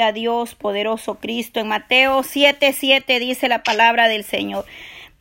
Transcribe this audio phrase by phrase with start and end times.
[0.00, 1.60] a Dios, poderoso Cristo.
[1.60, 4.64] En Mateo 7:7 7 dice la palabra del Señor.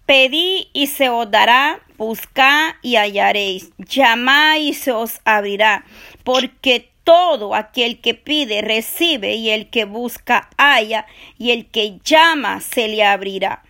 [0.05, 5.85] Pedí y se os dará, buscad y hallaréis, llamad y se os abrirá,
[6.23, 11.05] porque todo aquel que pide recibe y el que busca halla
[11.37, 13.63] y el que llama se le abrirá.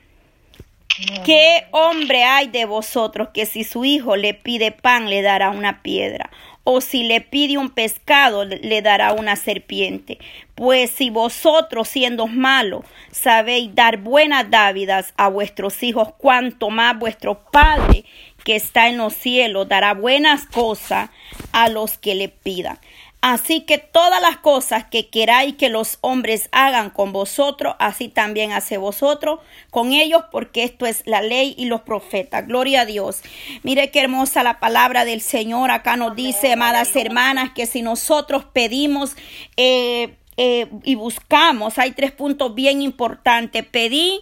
[1.25, 5.81] ¿Qué hombre hay de vosotros que si su hijo le pide pan le dará una
[5.81, 6.29] piedra?
[6.63, 10.19] O si le pide un pescado le dará una serpiente.
[10.55, 17.43] Pues si vosotros siendo malos sabéis dar buenas dávidas a vuestros hijos, cuanto más vuestro
[17.51, 18.05] Padre
[18.43, 21.09] que está en los cielos dará buenas cosas
[21.51, 22.79] a los que le pidan.
[23.21, 28.51] Así que todas las cosas que queráis que los hombres hagan con vosotros, así también
[28.51, 29.39] hace vosotros
[29.69, 32.47] con ellos, porque esto es la ley y los profetas.
[32.47, 33.21] Gloria a Dios.
[33.61, 35.69] Mire qué hermosa la palabra del Señor.
[35.69, 39.15] Acá nos dice, amadas hermanas, que si nosotros pedimos
[39.55, 43.63] eh, eh, y buscamos, hay tres puntos bien importantes.
[43.63, 44.21] Pedí,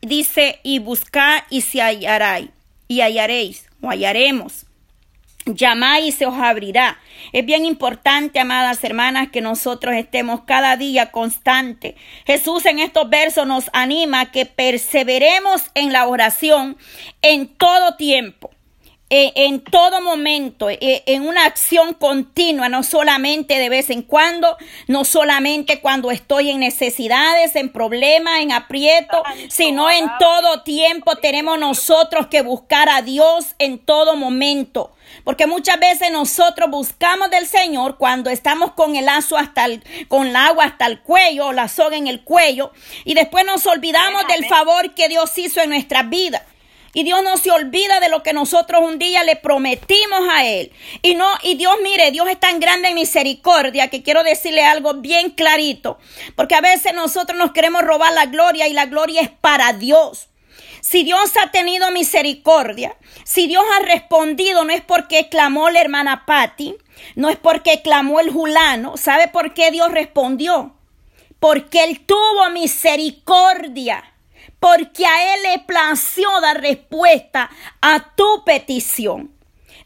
[0.00, 2.50] dice, y buscar y se hallaréis,
[2.86, 4.66] y hallaréis, o hallaremos.
[5.44, 6.98] Llamad y se os abrirá.
[7.32, 11.96] Es bien importante, amadas hermanas, que nosotros estemos cada día constante.
[12.26, 16.76] Jesús en estos versos nos anima a que perseveremos en la oración
[17.22, 18.50] en todo tiempo.
[19.14, 24.56] Eh, en todo momento, eh, en una acción continua, no solamente de vez en cuando,
[24.86, 31.58] no solamente cuando estoy en necesidades, en problemas, en aprieto, sino en todo tiempo tenemos
[31.58, 34.94] nosotros que buscar a Dios en todo momento.
[35.24, 40.28] Porque muchas veces nosotros buscamos del Señor cuando estamos con el lazo hasta el, con
[40.28, 42.72] el agua hasta el cuello o la soga en el cuello
[43.04, 46.40] y después nos olvidamos del favor que Dios hizo en nuestras vidas.
[46.94, 50.72] Y Dios no se olvida de lo que nosotros un día le prometimos a Él.
[51.00, 54.94] Y no, y Dios, mire, Dios es tan grande en misericordia que quiero decirle algo
[54.94, 55.98] bien clarito.
[56.36, 60.28] Porque a veces nosotros nos queremos robar la gloria y la gloria es para Dios.
[60.82, 66.26] Si Dios ha tenido misericordia, si Dios ha respondido, no es porque clamó la hermana
[66.26, 66.76] Patti,
[67.14, 68.98] no es porque clamó el Julano.
[68.98, 70.74] ¿Sabe por qué Dios respondió?
[71.38, 74.11] Porque Él tuvo misericordia
[74.62, 77.50] porque a Él le plació dar respuesta
[77.80, 79.32] a tu petición.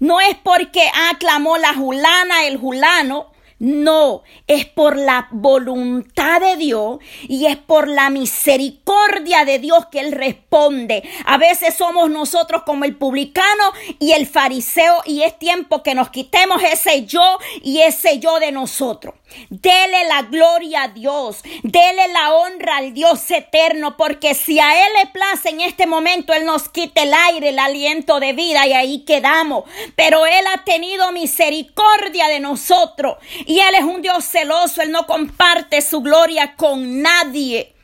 [0.00, 6.98] No es porque aclamó la Julana, el Julano, no, es por la voluntad de Dios
[7.22, 11.02] y es por la misericordia de Dios que Él responde.
[11.24, 16.10] A veces somos nosotros como el publicano y el fariseo y es tiempo que nos
[16.10, 19.14] quitemos ese yo y ese yo de nosotros.
[19.50, 24.92] Dele la gloria a Dios, dele la honra al Dios eterno, porque si a Él
[25.00, 28.72] le place en este momento, Él nos quite el aire, el aliento de vida y
[28.72, 29.64] ahí quedamos.
[29.96, 33.16] Pero Él ha tenido misericordia de nosotros
[33.46, 37.74] y Él es un Dios celoso, Él no comparte su gloria con nadie.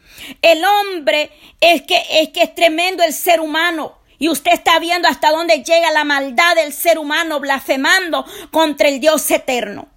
[0.43, 1.31] El hombre
[1.61, 3.99] es que es que es tremendo el ser humano.
[4.19, 9.01] Y usted está viendo hasta dónde llega la maldad del ser humano blasfemando contra el
[9.01, 9.89] Dios eterno.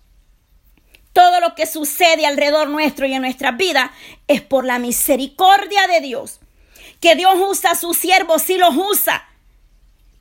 [1.14, 3.92] Todo lo que sucede alrededor nuestro y en nuestra vida
[4.28, 6.40] es por la misericordia de Dios.
[7.00, 9.28] Que Dios usa a sus siervos, sí los usa.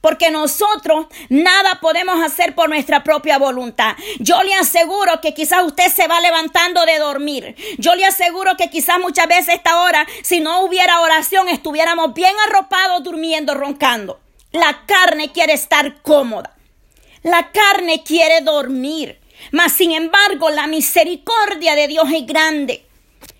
[0.04, 3.96] Porque nosotros nada podemos hacer por nuestra propia voluntad.
[4.18, 7.56] Yo le aseguro que quizás usted se va levantando de dormir.
[7.78, 12.34] Yo le aseguro que quizás muchas veces esta hora, si no hubiera oración, estuviéramos bien
[12.46, 14.20] arropados, durmiendo, roncando.
[14.52, 16.54] La carne quiere estar cómoda.
[17.22, 19.18] La carne quiere dormir.
[19.52, 22.84] Mas, sin embargo, la misericordia de Dios es grande.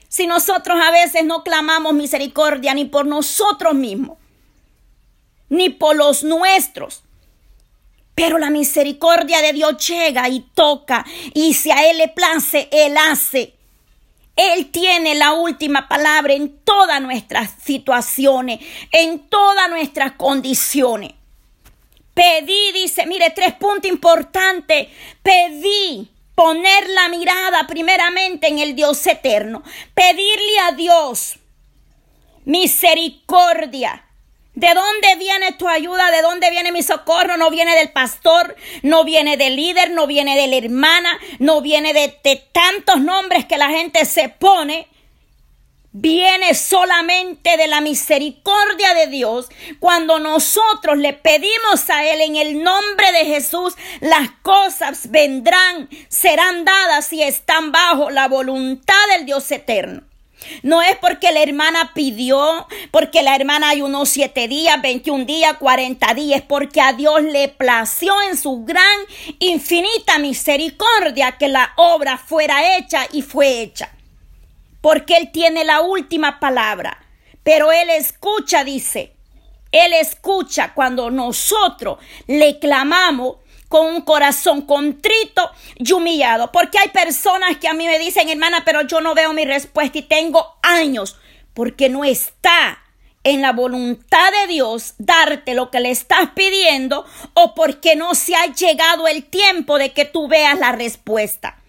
[0.09, 4.17] Si nosotros a veces no clamamos misericordia ni por nosotros mismos,
[5.55, 7.03] ni por los nuestros,
[8.15, 12.97] pero la misericordia de Dios llega y toca, y si a Él le place, Él
[12.97, 13.55] hace.
[14.37, 18.59] Él tiene la última palabra en todas nuestras situaciones,
[18.91, 21.13] en todas nuestras condiciones.
[22.15, 24.89] Pedí, dice, mire, tres puntos importantes.
[25.23, 29.63] Pedí poner la mirada primeramente en el Dios eterno.
[29.95, 31.39] Pedirle a Dios
[32.45, 34.05] misericordia.
[34.55, 36.12] ¿De dónde viene tu ayuda?
[36.12, 37.37] ¿De dónde viene mi socorro?
[37.37, 41.93] No viene del pastor, no viene del líder, no viene de la hermana, no viene
[41.93, 42.09] de,
[42.53, 44.89] tantos nombres que la gente se pone
[45.97, 49.49] viene solamente de la misericordia de Dios.
[49.79, 56.65] Cuando nosotros le pedimos a Él en el nombre de Jesús, las cosas vendrán, serán
[56.65, 60.03] dadas y están bajo la voluntad del Dios eterno.
[60.62, 65.56] No es porque la hermana pidió, porque la hermana hay unos siete días, 21 días,
[65.58, 68.99] 40 días, porque a Dios le plació en su gran,
[69.38, 73.91] infinita misericordia que la obra fuera hecha y fue hecha.
[74.81, 76.99] porque Él tiene la última palabra.
[77.43, 79.14] Pero Él escucha, dice,
[79.73, 83.37] Él escucha cuando nosotros le clamamos
[83.75, 86.53] con un corazón contrito y humillado.
[86.53, 89.99] Porque hay personas que a mí me dicen, hermana, pero yo no veo mi respuesta
[89.99, 91.19] y tengo años,
[91.55, 92.79] porque no está
[93.25, 97.05] en la voluntad de Dios darte lo que le estás pidiendo
[97.35, 101.61] o porque no se ha llegado el tiempo de que tú veas la respuesta.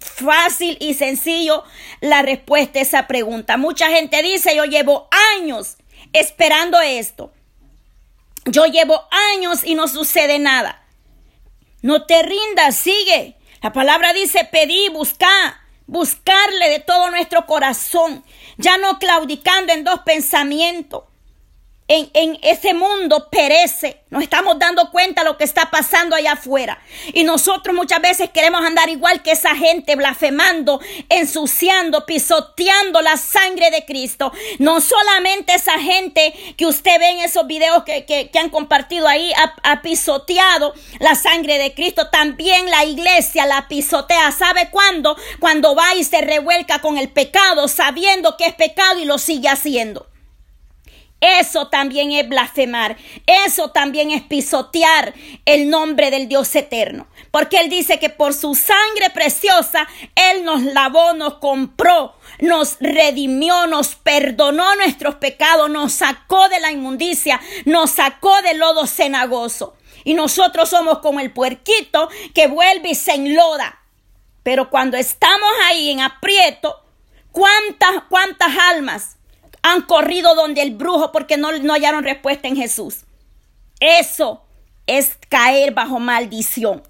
[0.00, 1.62] Fácil y sencillo
[2.00, 3.58] la respuesta a esa pregunta.
[3.58, 5.08] Mucha gente dice, yo llevo
[5.38, 5.76] años
[6.12, 7.32] esperando esto.
[8.44, 9.04] Yo llevo
[9.36, 10.83] años y no sucede nada.
[11.84, 13.36] No te rindas, sigue.
[13.60, 15.28] La palabra dice, pedí, busca,
[15.86, 18.24] buscarle de todo nuestro corazón
[18.56, 21.04] ya no claudicando en dos pensamientos.
[21.86, 24.00] En, ese mundo perece.
[24.08, 26.82] Nos estamos dando cuenta de lo que está pasando allá afuera.
[27.12, 33.70] Y nosotros muchas veces queremos andar igual que esa gente, blasfemando, ensuciando, pisoteando la sangre
[33.70, 34.32] de Cristo.
[34.58, 39.06] No solamente esa gente que usted ve en esos videos que, que, que han compartido
[39.06, 44.32] ahí ha, ha, pisoteado la sangre de Cristo, también la iglesia la pisotea.
[44.32, 45.18] ¿Sabe cuándo?
[45.38, 49.50] Cuando va y se revuelca con el pecado, sabiendo que es pecado y lo sigue
[49.50, 50.06] haciendo.
[51.24, 52.98] Eso también es blasfemar.
[53.26, 55.14] Eso también es pisotear
[55.46, 57.06] el nombre del Dios eterno.
[57.30, 63.66] Porque Él dice que por su sangre preciosa Él nos lavó, nos compró, nos redimió,
[63.66, 69.76] nos perdonó nuestros pecados, nos sacó de la inmundicia, nos sacó del lodo cenagoso.
[70.04, 73.80] Y nosotros somos como el puerquito que vuelve y se enloda.
[74.42, 76.84] Pero cuando estamos ahí en aprieto,
[77.32, 79.16] ¿cuántas, cuántas almas
[79.64, 82.98] han corrido donde el brujo porque no, no hallaron respuesta en Jesús.
[83.80, 84.42] Eso
[84.86, 86.82] es caer bajo maldición.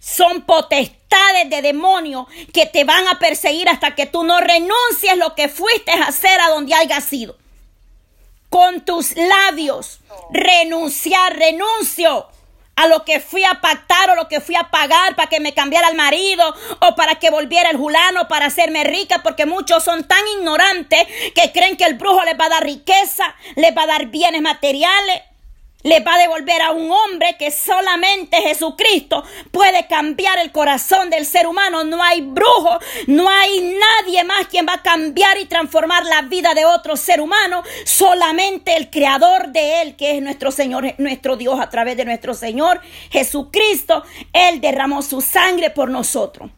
[0.00, 5.34] Son potestades de demonios que te van a perseguir hasta que tú no renuncies lo
[5.34, 7.36] que fuiste a hacer a donde hayas sido.
[8.48, 10.00] Con tus labios,
[10.30, 12.26] renunciar, renuncio
[12.76, 15.54] a lo que fui a pactar o lo que fui a pagar para que me
[15.54, 20.04] cambiara el marido o para que volviera el julano para hacerme rica, porque muchos son
[20.04, 23.86] tan ignorantes que creen que el brujo les va a dar riqueza, les va a
[23.86, 25.22] dar bienes materiales
[25.84, 29.22] le va a devolver a un hombre que solamente Jesucristo
[29.52, 31.84] puede cambiar el corazón del ser humano.
[31.84, 36.54] No hay brujo, no hay nadie más quien va a cambiar y transformar la vida
[36.54, 37.62] de otro ser humano.
[37.84, 42.32] Solamente el creador de él, que es nuestro Señor, nuestro Dios a través de nuestro
[42.32, 44.02] Señor Jesucristo.
[44.32, 46.50] Él derramó su sangre por nosotros.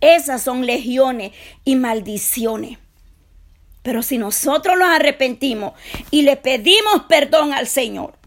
[0.00, 1.32] Esas son legiones
[1.64, 2.78] y maldiciones.
[3.88, 5.72] Pero si nosotros nos arrepentimos
[6.10, 8.18] y le pedimos perdón al Señor,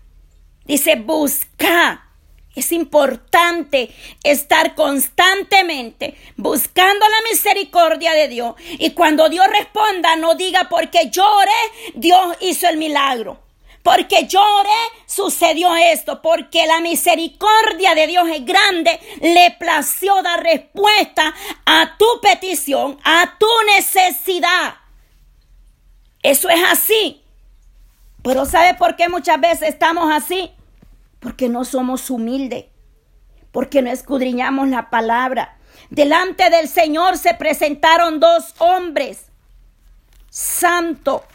[0.65, 2.07] dice, busca.
[2.55, 3.93] Es importante
[4.23, 8.55] estar constantemente buscando la misericordia de Dios.
[8.79, 11.51] Y cuando Dios responda, no diga porque lloré,
[11.93, 13.39] Dios hizo el milagro.
[13.83, 16.23] Porque lloré, sucedió esto.
[16.23, 18.99] Porque la misericordia de Dios es grande.
[19.21, 21.35] Le plació dar respuesta
[21.67, 24.80] a tu petición, a tu necesidad.
[26.23, 27.23] Eso es así.
[28.23, 30.51] Pero ¿sabe por qué muchas veces estamos así?
[31.19, 32.65] Porque no somos humildes,
[33.51, 35.57] porque no escudriñamos la palabra.
[35.89, 39.25] Delante del Señor se presentaron dos hombres,
[40.29, 41.25] santo,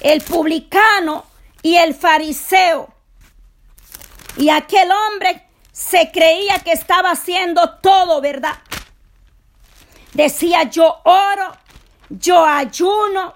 [0.00, 1.24] el publicano
[1.62, 2.92] y el fariseo.
[4.38, 8.56] Y aquel hombre se creía que estaba haciendo todo, ¿verdad?
[10.14, 11.52] Decía, yo oro
[12.08, 13.34] yo ayuno,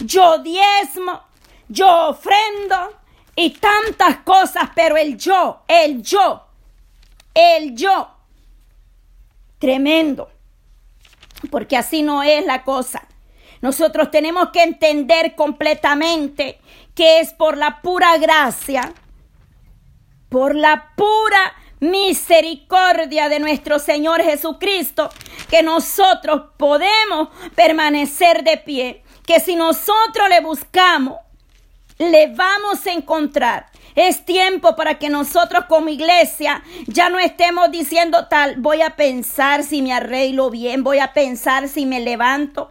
[0.00, 1.22] yo diezmo,
[1.68, 2.94] yo ofrendo
[3.34, 6.46] y tantas cosas, pero el yo, el yo,
[7.34, 8.10] el yo,
[9.58, 10.30] tremendo,
[11.50, 13.06] porque así no es la cosa.
[13.60, 16.60] Nosotros tenemos que entender completamente
[16.94, 18.92] que es por la pura gracia,
[20.28, 25.10] por la pura misericordia de nuestro Señor Jesucristo,
[25.50, 31.18] que nosotros podemos permanecer de pie, que si nosotros le buscamos,
[31.98, 33.66] le vamos a encontrar.
[33.94, 39.64] Es tiempo para que nosotros como iglesia ya no estemos diciendo tal, voy a pensar
[39.64, 42.70] si me arreglo bien, voy a pensar si me levanto.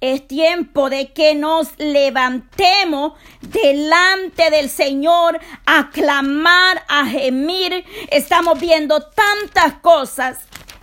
[0.00, 7.84] Es tiempo de que nos levantemos delante del Señor a clamar, a gemir.
[8.10, 10.38] Estamos viendo tantas cosas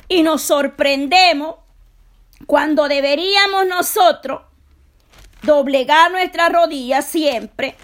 [0.07, 1.55] y nos sorprendemos
[2.45, 4.41] cuando deberíamos nosotros
[5.41, 7.75] doblegar nuestras rodillas siempre,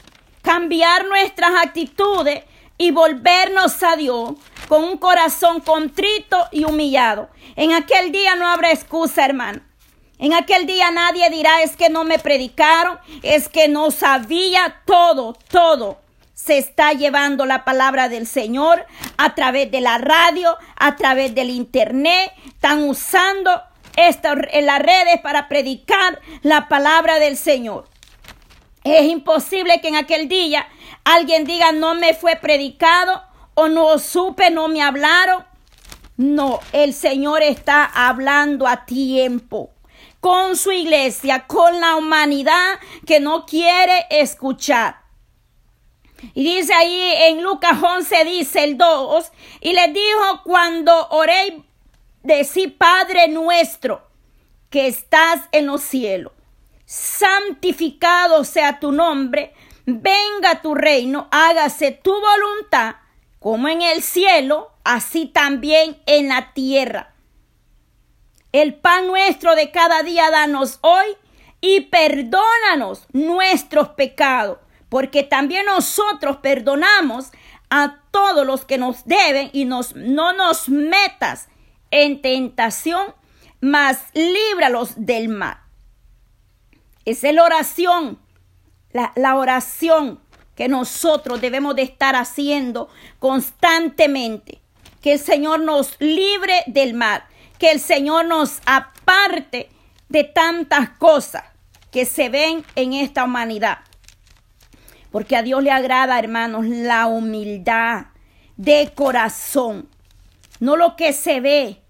[0.43, 2.43] cambiar nuestras actitudes
[2.77, 4.33] y volvernos a Dios,
[4.67, 7.29] con un corazón contrito y humillado.
[7.55, 9.72] En aquel día no habrá excusa, hermano.
[10.19, 15.33] En aquel día nadie dirá es que no me predicaron, es que no sabía todo,
[15.49, 15.97] todo.
[16.33, 18.85] Se está llevando la palabra del Señor
[19.17, 22.31] a través de la radio, a través del internet.
[22.45, 23.61] Están usando
[23.95, 27.87] en las redes para predicar la palabra del Señor.
[28.83, 30.67] Es imposible que en aquel día
[31.05, 33.23] alguien diga no me fue predicado
[33.55, 35.45] o no supe, no me hablaron.
[36.17, 39.72] No, el Señor está hablando a tiempo
[40.23, 45.01] con su iglesia, con la humanidad que no quiere escuchar.
[46.33, 51.61] Y dice ahí en Lucas 11, dice el 2, y les dijo, cuando oré,
[52.21, 54.07] decí, Padre nuestro,
[54.69, 56.31] que estás en los cielos,
[56.85, 59.53] santificado sea tu nombre,
[59.85, 62.95] venga tu reino, hágase tu voluntad,
[63.39, 67.12] como en el cielo, así también en la tierra.
[68.53, 71.05] El pan nuestro de cada día danos hoy
[71.59, 77.31] y perdónanos nuestros pecados, porque también nosotros perdonamos
[77.71, 81.49] a todos los que nos deben y nos, no nos metas
[81.89, 83.15] en tentación,
[83.59, 85.57] mas líbralos del mal.
[87.05, 88.19] Esa es la oración,
[88.91, 90.19] la, la oración
[90.53, 94.61] que nosotros debemos de estar haciendo constantemente.
[95.01, 97.23] Que el Señor nos libre del mal
[97.63, 99.69] que el Señor nos aparte
[100.09, 101.45] de tantas cosas
[101.91, 103.77] que se ven en esta humanidad.
[105.13, 108.07] Porque a Dios le agrada, hermanos, la humildad
[108.57, 109.87] de corazón,
[110.59, 111.81] no lo que se ve.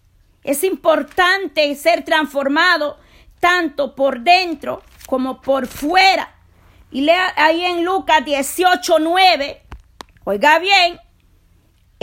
[0.43, 2.99] Es importante ser transformado
[3.39, 6.35] tanto por dentro como por fuera.
[6.91, 9.63] Y lea ahí en Lucas 18, 9.
[10.25, 10.99] Oiga bien,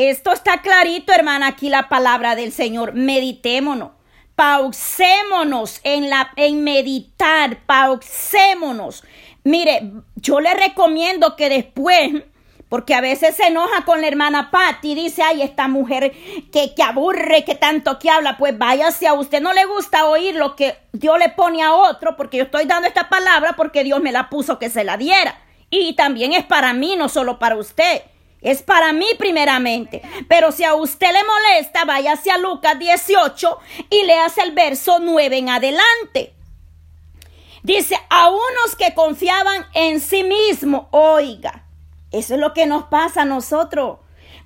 [0.09, 2.95] esto está clarito, hermana, aquí la palabra del Señor.
[2.95, 3.91] Meditémonos.
[4.35, 9.05] Pausémonos en, la, en meditar, pausémonos.
[9.45, 12.23] Mire, yo le recomiendo que después,
[12.71, 16.13] porque a veces se enoja con la hermana Patti y dice, ay, esta mujer
[16.51, 20.35] que, que aburre, que tanto que habla, pues váyase a usted no le gusta oír
[20.35, 24.01] lo que Dios le pone a otro, porque yo estoy dando esta palabra porque Dios
[24.01, 25.39] me la puso que se la diera.
[25.69, 28.03] Y también es para mí, no solo para usted.
[28.43, 30.03] Es para mí primeramente.
[30.29, 33.59] Pero si a usted le molesta, vaya hacia Lucas 18
[33.91, 36.35] y le hace el verso 9 en adelante.
[37.63, 41.67] Dice, a unos que confiaban en sí mismo, oiga,
[42.11, 43.99] eso es lo que nos pasa a nosotros.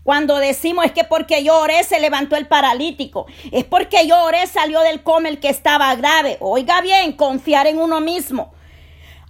[0.03, 4.47] Cuando decimos es que porque yo oré se levantó el paralítico, es porque yo oré
[4.47, 6.37] salió del coma el que estaba grave.
[6.41, 8.54] Oiga bien, confiar en uno mismo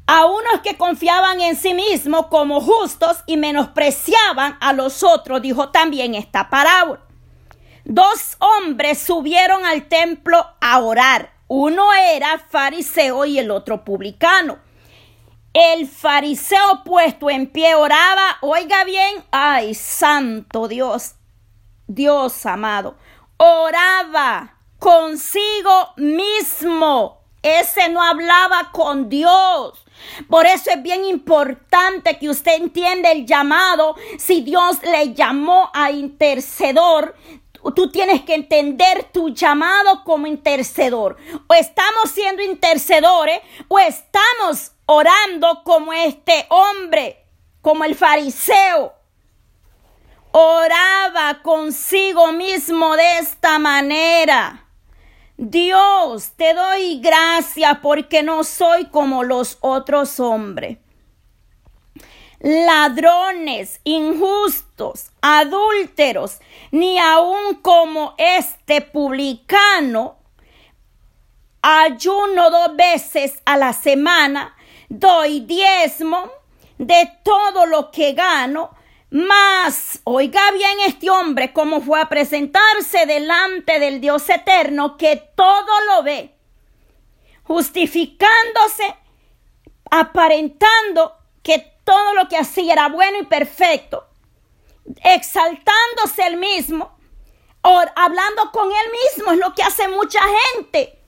[0.07, 5.71] a unos que confiaban en sí mismos como justos y menospreciaban a los otros, dijo
[5.71, 7.01] también esta parábola.
[7.85, 11.33] Dos hombres subieron al templo a orar.
[11.49, 14.59] Uno era fariseo y el otro publicano.
[15.53, 21.15] El fariseo puesto en pie oraba, oiga bien, ay, santo Dios,
[21.87, 22.97] Dios amado,
[23.37, 27.21] oraba consigo mismo.
[27.43, 29.84] Ese no hablaba con Dios.
[30.29, 33.97] Por eso es bien importante que usted entienda el llamado.
[34.19, 37.17] Si Dios le llamó a intercedor,
[37.75, 41.17] tú tienes que entender tu llamado como intercedor.
[41.47, 47.25] O estamos siendo intercedores o estamos orando como este hombre,
[47.63, 48.93] como el fariseo.
[50.33, 54.64] Oraba consigo mismo de esta manera.
[55.37, 60.79] Dios, te doy gracias porque no soy como los otros hombres.
[62.39, 66.39] Ladrones, injustos, adúlteros,
[66.71, 70.19] ni aun como este publicano.
[71.63, 74.55] Ayuno dos veces a la semana,
[74.89, 76.31] doy diezmo
[76.79, 78.71] de todo lo que gano
[79.15, 85.85] mas, oiga bien este hombre cómo fue a presentarse delante del Dios eterno que todo
[85.87, 86.35] lo ve,
[87.45, 88.97] justificándose,
[89.89, 94.05] aparentando que todo lo que hacía era bueno y perfecto,
[95.05, 96.99] exaltándose él mismo,
[97.63, 100.19] hablando con él mismo, es lo que hace mucha
[100.57, 100.99] gente.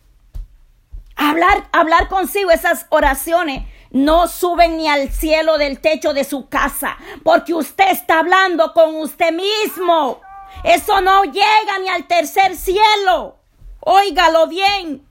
[1.16, 6.96] Hablar, hablar consigo esas oraciones no suben ni al cielo del techo de su casa,
[7.22, 10.20] porque usted está hablando con usted mismo.
[10.64, 13.36] Eso no llega ni al tercer cielo.
[13.80, 15.06] Óigalo bien.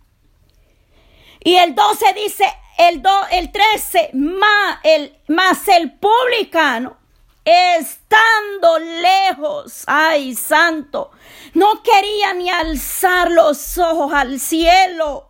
[1.39, 2.45] Y el 12 dice,
[2.77, 6.97] el, el 13, más el, más el publicano,
[7.45, 11.11] estando lejos, ay santo,
[11.53, 15.29] no quería ni alzar los ojos al cielo.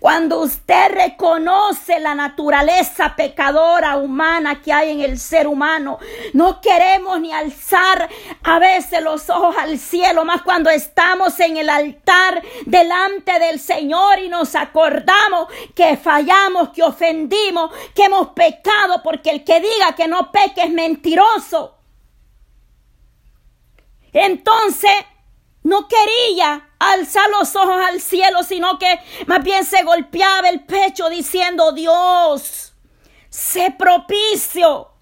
[0.00, 5.98] Cuando usted reconoce la naturaleza pecadora humana que hay en el ser humano,
[6.32, 8.08] no queremos ni alzar
[8.42, 14.18] a veces los ojos al cielo, más cuando estamos en el altar delante del Señor
[14.18, 20.08] y nos acordamos que fallamos, que ofendimos, que hemos pecado, porque el que diga que
[20.08, 21.76] no peque es mentiroso.
[24.12, 24.90] Entonces,
[25.66, 31.08] no quería alzar los ojos al cielo, sino que más bien se golpeaba el pecho
[31.10, 32.72] diciendo, Dios,
[33.28, 34.92] sé propicio.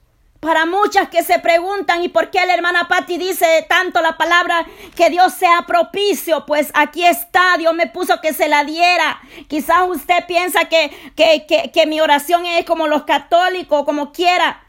[0.40, 4.66] Para muchas que se preguntan, ¿y por qué la hermana Patti dice tanto la palabra
[4.94, 6.46] que Dios sea propicio?
[6.46, 9.20] Pues aquí está, Dios me puso que se la diera.
[9.48, 14.64] Quizás usted piensa que, que, que, que mi oración es como los católicos, como quiera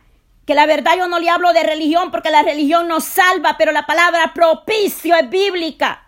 [0.45, 3.71] que la verdad yo no le hablo de religión porque la religión nos salva, pero
[3.71, 6.05] la palabra propicio es bíblica.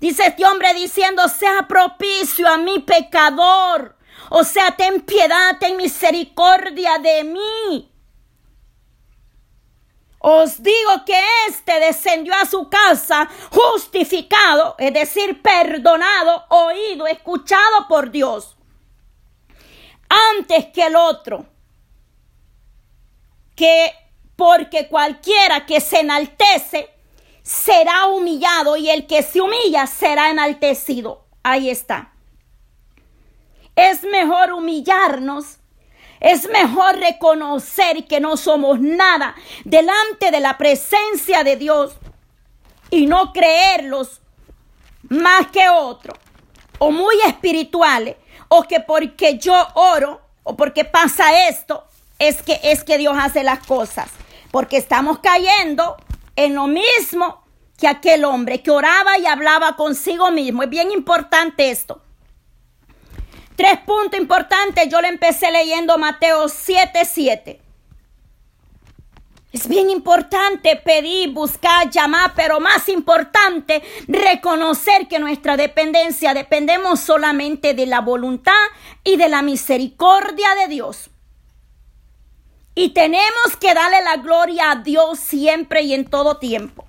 [0.00, 3.96] Dice este hombre diciendo, sea propicio a mi pecador.
[4.30, 7.92] O sea, ten piedad, ten misericordia de mí.
[10.18, 18.10] Os digo que éste descendió a su casa justificado, es decir, perdonado, oído, escuchado por
[18.10, 18.56] Dios,
[20.08, 21.46] antes que el otro
[23.56, 23.92] que
[24.36, 26.90] porque cualquiera que se enaltece
[27.42, 31.26] será humillado y el que se humilla será enaltecido.
[31.42, 32.12] Ahí está.
[33.74, 35.58] Es mejor humillarnos,
[36.20, 39.34] es mejor reconocer que no somos nada
[39.64, 41.96] delante de la presencia de Dios
[42.90, 44.20] y no creerlos
[45.08, 46.14] más que otro,
[46.78, 48.16] o muy espirituales,
[48.48, 51.86] o que porque yo oro, o porque pasa esto,
[52.18, 54.10] es que, es que Dios hace las cosas.
[54.50, 55.96] Porque estamos cayendo
[56.36, 57.42] en lo mismo
[57.78, 60.62] que aquel hombre que oraba y hablaba consigo mismo.
[60.62, 62.02] Es bien importante esto.
[63.56, 64.88] Tres puntos importantes.
[64.88, 67.60] Yo le empecé leyendo Mateo 7, 7.
[69.52, 77.72] Es bien importante pedir, buscar, llamar, pero más importante, reconocer que nuestra dependencia dependemos solamente
[77.72, 78.52] de la voluntad
[79.02, 81.10] y de la misericordia de Dios.
[82.78, 86.84] Y tenemos que darle la gloria a Dios siempre y en todo tiempo.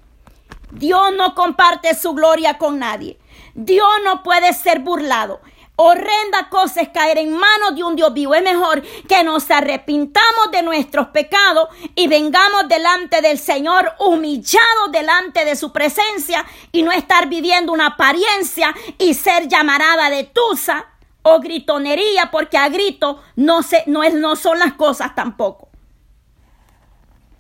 [0.70, 3.18] Dios no comparte su gloria con nadie.
[3.56, 5.40] Dios no puede ser burlado.
[5.78, 8.36] Horrenda cosa es caer en manos de un Dios vivo.
[8.36, 15.46] Es mejor que nos arrepintamos de nuestros pecados y vengamos delante del Señor humillados delante
[15.46, 20.86] de su presencia y no estar viviendo una apariencia y ser llamarada de tusa
[21.22, 25.67] o gritonería porque a grito no, se, no, es, no son las cosas tampoco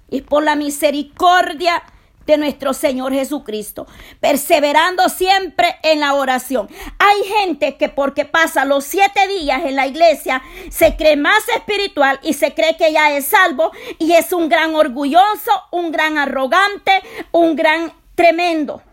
[0.09, 1.83] y por la misericordia
[2.27, 3.87] de nuestro Señor Jesucristo,
[4.19, 6.69] perseverando siempre en la oración.
[6.99, 12.19] Hay gente que porque pasa los siete días en la iglesia se cree más espiritual
[12.21, 17.01] y se cree que ya es salvo y es un gran orgulloso, un gran arrogante,
[17.31, 18.83] un gran tremendo.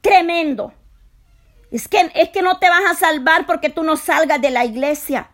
[0.00, 0.72] Tremendo.
[1.70, 4.64] Es que, es que no te vas a salvar porque tú no salgas de la
[4.64, 5.30] iglesia.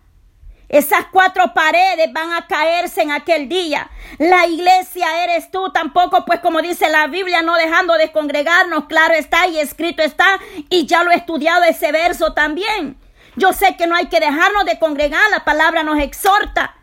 [0.68, 3.90] Esas cuatro paredes van a caerse en aquel día.
[4.18, 9.14] La iglesia eres tú tampoco, pues como dice la Biblia, no dejando de congregarnos, claro
[9.14, 10.26] está y escrito está,
[10.70, 12.96] y ya lo he estudiado ese verso también.
[13.36, 16.76] Yo sé que no hay que dejarnos de congregar, la palabra nos exhorta,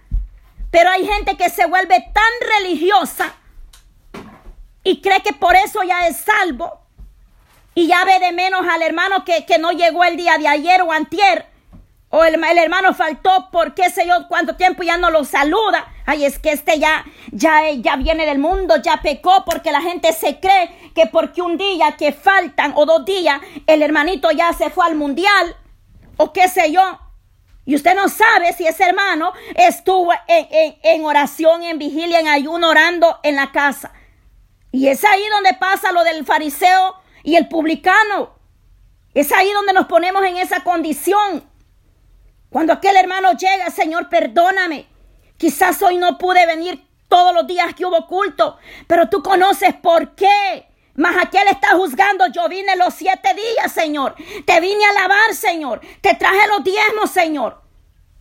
[0.69, 3.33] pero hay gente que se vuelve tan religiosa
[4.83, 6.81] y cree que por eso ya es salvo
[7.73, 10.81] y ya ve de menos al hermano que, que no llegó el día de ayer
[10.81, 11.50] o antier
[12.13, 15.87] o el, hermano faltó por qué sé yo cuánto tiempo ya no lo saluda.
[16.05, 20.11] Ay, es que este ya, ya, ya viene del mundo, ya pecó porque la gente
[20.11, 24.69] se cree que porque un día que faltan o dos días el hermanito ya se
[24.69, 25.55] fue al mundial
[26.17, 26.99] o qué sé yo.
[27.63, 32.71] Y usted no sabe si ese hermano estuvo en, en oración, en vigilia, en ayuno,
[32.71, 33.93] orando en la casa.
[34.73, 38.35] Y es ahí donde pasa lo del fariseo y el publicano.
[39.13, 41.50] Es ahí donde nos ponemos en esa condición
[42.51, 44.85] cuando aquel hermano llega, Señor, perdóname.
[45.37, 50.15] Quizás hoy no pude venir todos los días que hubo culto, pero tú conoces por
[50.15, 50.67] qué.
[50.95, 52.27] Mas aquel está juzgando.
[52.27, 54.15] Yo vine los siete días, Señor.
[54.45, 55.79] Te vine a alabar, Señor.
[56.01, 57.61] Te traje los diezmos, Señor.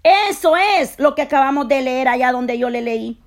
[0.05, 3.21] Eso es lo que acabamos de leer allá donde yo le leí.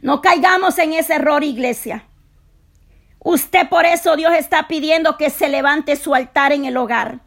[0.00, 2.04] No caigamos en ese error, iglesia.
[3.18, 7.18] Usted por eso Dios está pidiendo que se levante su altar en el hogar.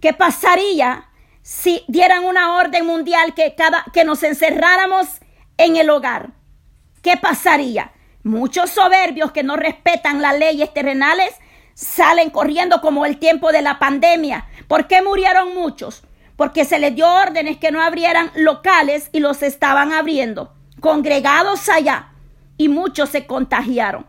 [0.00, 1.07] ¿Qué pasaría
[1.48, 5.08] si dieran una orden mundial que cada que nos encerráramos
[5.56, 6.32] en el hogar.
[7.00, 7.92] ¿qué pasaría?
[8.22, 11.34] Muchos soberbios que no respetan las leyes terrenales
[11.72, 14.46] salen corriendo como el tiempo de la pandemia.
[14.66, 16.02] ¿Por qué murieron muchos?
[16.36, 22.12] Porque se les dio órdenes que no abrieran locales y los estaban abriendo, congregados allá,
[22.58, 24.04] y muchos se contagiaron.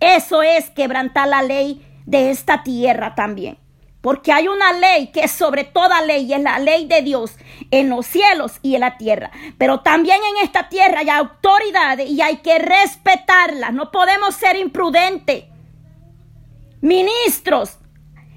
[0.00, 3.63] Eso es quebrantar la ley de esta tierra también.
[4.04, 7.38] Porque hay una ley que es sobre toda ley y es la ley de Dios
[7.70, 9.30] en los cielos y en la tierra.
[9.56, 13.72] Pero también en esta tierra hay autoridades y hay que respetarlas.
[13.72, 15.44] No podemos ser imprudentes.
[16.82, 17.78] Ministros,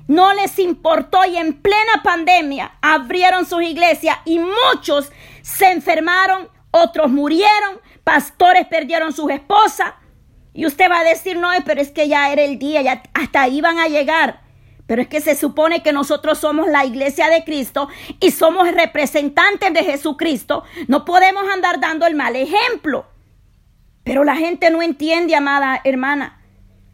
[0.08, 7.12] no les importó y en plena pandemia abrieron sus iglesias y muchos se enfermaron, otros
[7.12, 9.96] murieron, pastores perdieron sus esposas.
[10.54, 13.42] Y usted va a decir, no, pero es que ya era el día, ya hasta
[13.42, 14.47] ahí van a llegar.
[14.88, 17.89] Pero es que se supone que nosotros somos la iglesia de Cristo
[18.21, 20.63] y somos representantes de Jesucristo.
[20.88, 23.06] No podemos andar dando el mal ejemplo.
[24.06, 26.41] Pero la gente no entiende, amada hermana.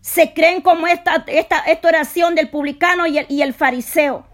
[0.02, 4.26] Se creen como esta, esta, esta oración del publicano y el, y el fariseo.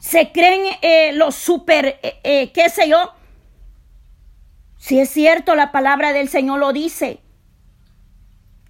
[0.00, 3.12] Se creen eh, los super, eh, eh, qué sé yo.
[4.78, 7.21] Si es cierto, la palabra del Señor lo dice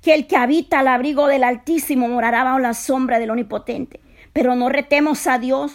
[0.03, 4.01] que el que habita al abrigo del Altísimo morará bajo la sombra del Omnipotente.
[4.33, 5.73] Pero no retemos a Dios,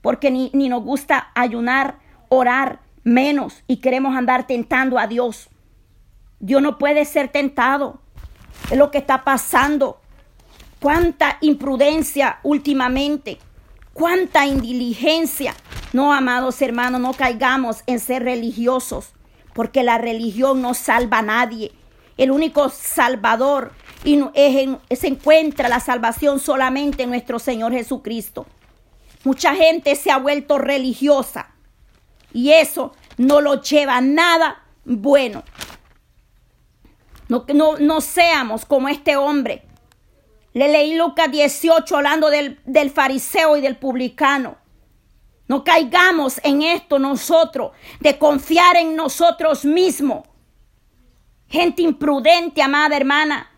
[0.00, 5.48] porque ni, ni nos gusta ayunar, orar, menos, y queremos andar tentando a Dios.
[6.38, 8.00] Dios no puede ser tentado.
[8.70, 10.00] Es lo que está pasando.
[10.80, 13.38] Cuánta imprudencia últimamente.
[13.92, 15.54] Cuánta indiligencia.
[15.92, 19.14] No, amados hermanos, no caigamos en ser religiosos,
[19.52, 21.72] porque la religión no salva a nadie
[22.18, 23.72] el único salvador
[24.04, 24.20] y
[24.90, 28.46] se encuentra la salvación solamente en nuestro Señor Jesucristo.
[29.24, 31.54] Mucha gente se ha vuelto religiosa
[32.32, 35.44] y eso no lo lleva a nada bueno.
[37.28, 39.64] No, no, no seamos como este hombre.
[40.54, 44.56] Le leí Lucas 18 hablando del, del fariseo y del publicano.
[45.46, 50.26] No caigamos en esto nosotros, de confiar en nosotros mismos
[51.48, 53.50] Gente imprudente, amada hermana,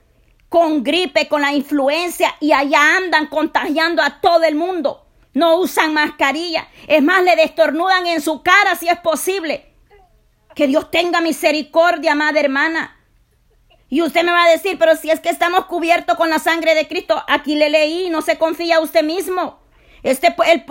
[0.49, 5.07] con gripe, con la influencia y allá andan contagiando a todo el mundo.
[5.33, 6.69] No usan mascarilla.
[6.87, 9.73] Es más, le destornudan en su cara si es posible.
[10.55, 12.97] Que Dios tenga misericordia, amada hermana.
[13.89, 16.75] Y usted me va a decir, pero si es que estamos cubiertos con la sangre
[16.75, 19.59] de Cristo, aquí le leí, no se confía usted mismo.
[20.03, 20.65] Este, el,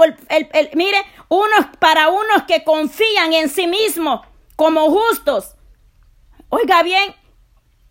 [0.54, 4.22] el, mire, unos para unos que confían en sí mismos
[4.56, 5.56] como justos,
[6.50, 7.16] Oiga bien,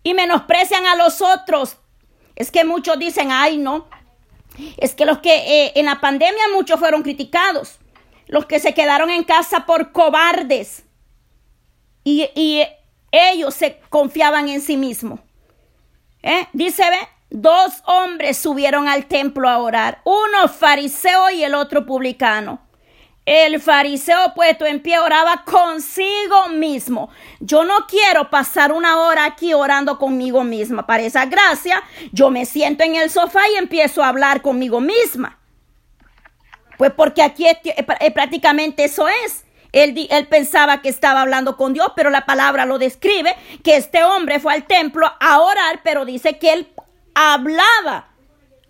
[0.03, 1.77] y menosprecian a los otros.
[2.35, 3.87] Es que muchos dicen, ay, no.
[4.77, 7.79] Es que los que eh, en la pandemia muchos fueron criticados.
[8.27, 10.83] Los que se quedaron en casa por cobardes.
[12.03, 12.27] Y,
[13.11, 15.19] ellos se confiaban en sí mismos.
[16.21, 16.47] ¿Eh?
[16.53, 16.99] Dice, ve,
[17.31, 20.01] dos hombres subieron al templo a orar.
[20.03, 22.61] Uno fariseo y el otro publicano.
[23.29, 27.11] El fariseo puesto en pie oraba consigo mismo.
[27.39, 30.87] Yo no quiero pasar una hora aquí orando conmigo misma.
[30.87, 35.37] Para esa gracia, yo me siento en el sofá y empiezo a hablar conmigo misma.
[36.79, 37.45] Pues porque aquí
[38.15, 39.45] prácticamente eso es.
[39.73, 44.03] Él, él, pensaba que estaba hablando con Dios, pero la palabra lo describe, que este
[44.03, 46.73] hombre fue al templo a orar, pero dice que él
[47.13, 48.09] hablaba,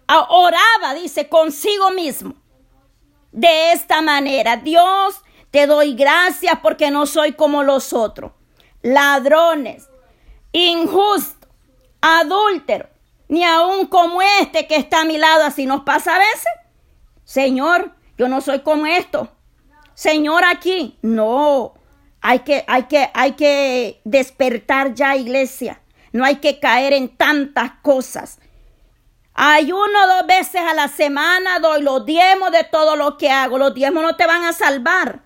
[0.10, 2.36] oraba, dice, consigo mismo
[3.32, 4.58] de esta manera.
[4.58, 8.32] Dios, te doy gracias porque no soy como los otros.
[8.82, 9.90] Ladrones,
[10.52, 11.50] injustos,
[12.02, 12.90] adúlteros,
[13.28, 16.52] ni aún como este que está a mi lado, así nos pasa a veces.
[17.24, 19.30] Señor, yo no soy como esto.
[19.94, 21.74] Señor, aquí, no.
[22.22, 25.82] Hay que, hay que, hay que despertar ya, iglesia.
[26.12, 28.39] No hay que caer en tantas cosas.
[29.42, 33.58] Ayuno dos veces a la semana, doy los diezmos de todo lo que hago.
[33.58, 35.22] Los diezmos no te van a salvar.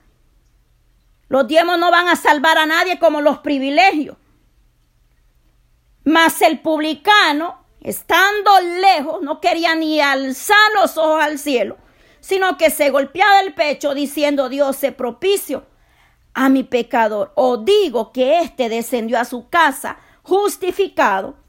[1.30, 4.16] Los diezmos no van a salvar a nadie como los privilegios.
[6.04, 11.78] Mas el publicano, estando lejos, no quería ni alzar los ojos al cielo,
[12.20, 15.66] sino que se golpeaba el pecho diciendo, Dios se propicio
[16.36, 17.32] a mi pecador.
[17.34, 21.43] O digo que éste descendió a su casa justificado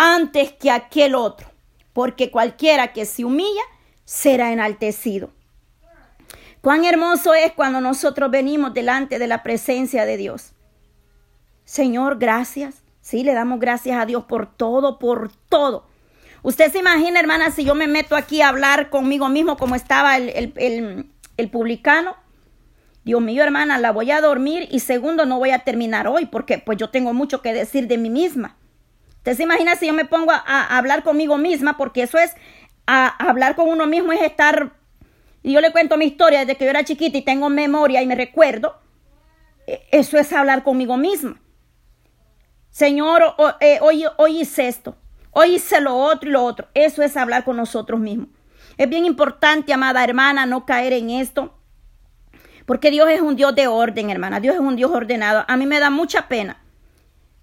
[0.00, 1.48] antes que aquel otro,
[1.92, 3.62] porque cualquiera que se humilla
[4.04, 5.30] será enaltecido.
[6.60, 10.52] Cuán hermoso es cuando nosotros venimos delante de la presencia de Dios.
[11.64, 12.82] Señor, gracias.
[13.00, 15.86] Sí, le damos gracias a Dios por todo, por todo.
[16.42, 20.16] Usted se imagina, hermana, si yo me meto aquí a hablar conmigo mismo como estaba
[20.16, 22.16] el, el, el publicano
[23.08, 26.58] Dios mío, hermana, la voy a dormir y segundo, no voy a terminar hoy porque
[26.58, 28.57] pues yo tengo mucho que decir de mí misma.
[29.28, 32.32] Usted se imagina si yo me pongo a, hablar conmigo misma porque eso es,
[32.86, 34.72] hablar con uno mismo es estar,
[35.42, 38.06] y yo le cuento mi historia desde que yo era chiquita y tengo memoria y
[38.06, 38.80] me recuerdo,
[39.66, 41.42] e, eso es hablar conmigo misma.
[42.70, 44.96] Señor, eh, hoy, hoy hice esto,
[45.32, 46.68] hoy hice lo otro y lo otro.
[46.72, 48.28] Eso es hablar con nosotros mismos.
[48.78, 51.54] Es bien importante, amada hermana, no caer en esto.
[52.64, 54.40] Porque Dios es un Dios de orden, hermana.
[54.40, 55.44] Dios es un Dios ordenado.
[55.46, 56.62] A mí me da mucha pena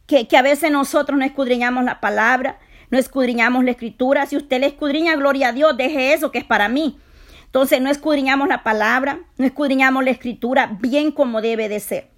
[0.08, 4.26] que, a veces nosotros no escudriñamos la palabra, no escudriñamos la escritura.
[4.26, 7.00] Si usted le escudriña, gloria a Dios, deje eso que es para mí.
[7.46, 12.10] Entonces no escudriñamos la palabra, no escudriñamos la escritura bien como debe de ser.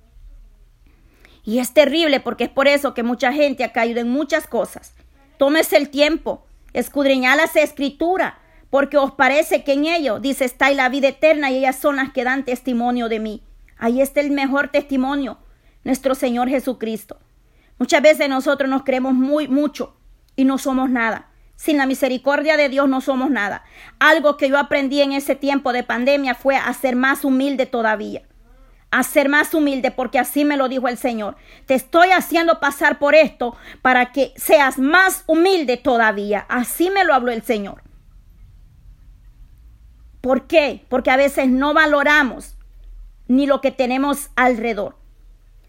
[1.44, 4.94] Y es terrible porque es por eso que mucha gente ha caído en muchas cosas.
[5.38, 8.34] Tómese el tiempo, escudriñar las escrituras
[8.70, 12.12] porque os parece que en ello, dice, está la vida eterna y ellas son las
[12.12, 13.44] que dan testimonio de mí.
[13.78, 15.38] Ahí está el mejor testimonio,
[15.84, 17.18] nuestro Señor Jesucristo.
[17.80, 19.96] Muchas veces nosotros nos creemos muy mucho
[20.36, 21.30] y no somos nada.
[21.56, 23.64] Sin la misericordia de Dios no somos nada.
[24.00, 28.24] Algo que yo aprendí en ese tiempo de pandemia fue a ser más humilde todavía.
[28.92, 31.36] A ser más humilde porque así me lo dijo el Señor.
[31.66, 36.46] Te estoy haciendo pasar por esto para que seas más humilde todavía.
[36.48, 37.82] Así me lo habló el Señor.
[40.22, 40.86] ¿Por qué?
[40.90, 42.56] Porque a veces no valoramos
[43.28, 44.96] ni lo que tenemos alrededor.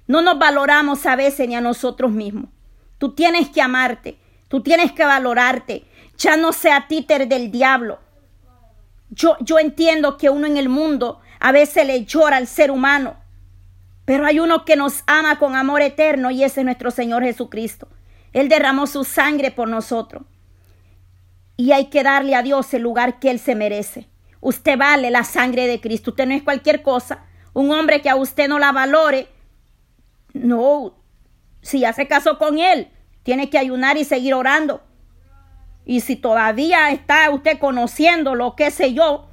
[0.08, 2.50] No nos valoramos a veces ni a nosotros mismos.
[2.98, 4.18] Tú tienes que amarte,
[4.48, 5.84] tú tienes que valorarte.
[6.16, 8.00] Ya no sea títer del diablo.
[9.10, 13.16] Yo, yo entiendo que uno en el mundo a veces le llora al ser humano,
[14.04, 17.88] pero hay uno que nos ama con amor eterno y ese es nuestro Señor Jesucristo.
[18.32, 20.24] Él derramó su sangre por nosotros.
[21.56, 24.08] Y hay que darle a Dios el lugar que Él se merece.
[24.40, 26.10] Usted vale la sangre de Cristo.
[26.10, 27.24] Usted no es cualquier cosa.
[27.52, 29.28] Un hombre que a usted no la valore,
[30.32, 30.94] no,
[31.62, 32.88] si hace caso con él,
[33.22, 34.82] tiene que ayunar y seguir orando.
[35.84, 39.28] Y si todavía está usted conociendo lo que sé yo,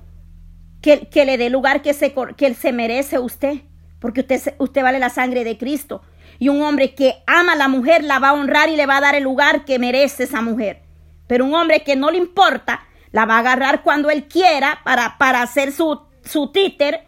[0.82, 3.62] que, que le dé lugar que, se, que se merece usted,
[4.00, 6.02] porque usted, usted vale la sangre de Cristo.
[6.40, 8.98] Y un hombre que ama a la mujer la va a honrar y le va
[8.98, 10.82] a dar el lugar que merece esa mujer.
[11.28, 15.18] Pero un hombre que no le importa, la va a agarrar cuando él quiera para,
[15.18, 17.06] para hacer su, su títer.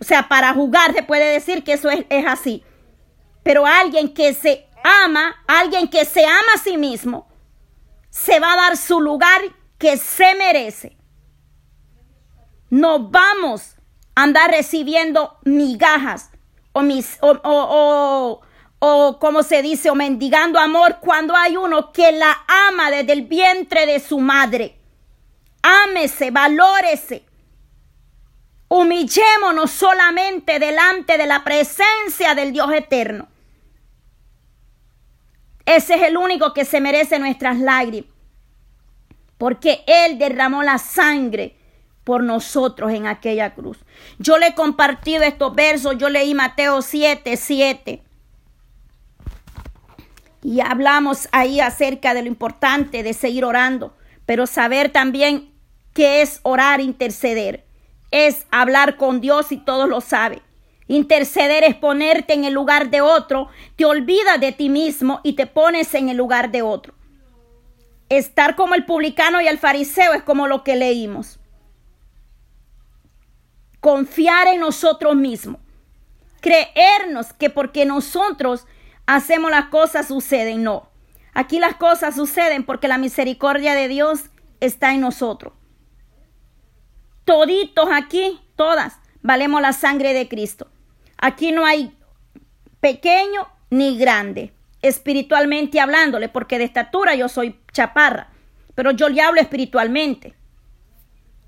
[0.00, 2.62] O sea, para jugar se puede decir que eso es, es así.
[3.42, 7.28] Pero alguien que se ama, alguien que se ama a sí mismo,
[8.10, 9.40] se va a dar su lugar
[9.78, 10.96] que se merece.
[12.68, 13.76] No vamos
[14.14, 16.30] a andar recibiendo migajas
[16.72, 18.40] o, mis, o, o,
[18.78, 23.22] o, como se dice, o mendigando amor cuando hay uno que la ama desde el
[23.22, 24.78] vientre de su madre.
[25.62, 27.24] Ámese, valórese.
[28.72, 33.26] Humillémonos solamente delante de la presencia del Dios eterno.
[35.66, 38.08] Ese es el único que se merece nuestras lágrimas.
[39.38, 41.56] Porque Él derramó la sangre
[42.04, 43.78] por nosotros en aquella cruz.
[44.20, 48.04] Yo le he compartido estos versos, yo leí Mateo 7, 7.
[50.44, 55.52] Y hablamos ahí acerca de lo importante de seguir orando, pero saber también
[55.92, 57.68] que es orar, interceder.
[58.10, 60.42] Es hablar con Dios y todos lo saben.
[60.88, 65.46] Interceder es ponerte en el lugar de otro, te olvidas de ti mismo y te
[65.46, 66.94] pones en el lugar de otro.
[68.08, 71.38] Estar como el publicano y el fariseo es como lo que leímos.
[73.78, 75.60] Confiar en nosotros mismos.
[76.40, 78.66] Creernos que porque nosotros
[79.06, 80.64] hacemos las cosas suceden.
[80.64, 80.90] No.
[81.34, 84.24] Aquí las cosas suceden porque la misericordia de Dios
[84.58, 85.52] está en nosotros
[87.30, 90.66] toditos aquí, todas, valemos la sangre de Cristo.
[91.16, 91.96] Aquí no hay
[92.80, 98.30] pequeño ni grande, espiritualmente hablándole, porque de estatura yo soy chaparra,
[98.74, 100.34] pero yo le hablo espiritualmente.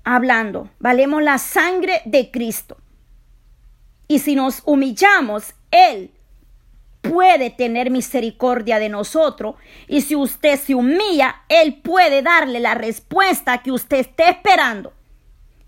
[0.05, 2.77] Hablando, valemos la sangre de Cristo.
[4.07, 6.11] Y si nos humillamos, Él
[7.01, 9.55] puede tener misericordia de nosotros.
[9.89, 14.93] Y si usted se humilla, Él puede darle la respuesta que usted esté esperando.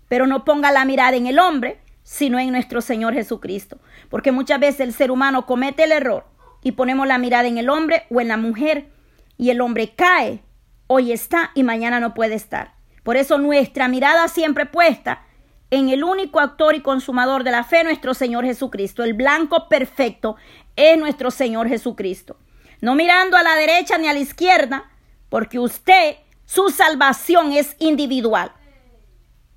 [0.08, 3.78] Pero no ponga la mirada en el hombre, sino en nuestro Señor Jesucristo.
[4.08, 6.26] Porque muchas veces el ser humano comete el error
[6.62, 8.88] y ponemos la mirada en el hombre o en la mujer
[9.36, 10.42] y el hombre cae,
[10.86, 12.74] hoy está y mañana no puede estar.
[13.02, 15.22] Por eso nuestra mirada siempre puesta
[15.70, 19.02] en el único actor y consumador de la fe, nuestro Señor Jesucristo.
[19.02, 20.36] El blanco perfecto
[20.74, 22.36] es nuestro Señor Jesucristo.
[22.80, 24.90] No mirando a la derecha ni a la izquierda,
[25.28, 28.52] porque usted, su salvación es individual.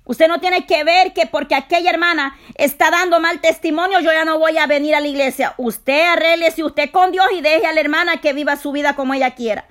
[0.04, 4.24] Usted no tiene que ver que porque aquella hermana está dando mal testimonio, yo ya
[4.24, 5.54] no voy a venir a la iglesia.
[5.56, 6.18] Usted
[6.54, 9.34] si usted con Dios y deje a la hermana que viva su vida como ella
[9.34, 9.68] quiera.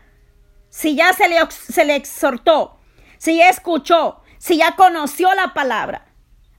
[0.69, 2.79] Si ya se le, se le exhortó,
[3.17, 6.05] si ya escuchó, si ya conoció la palabra.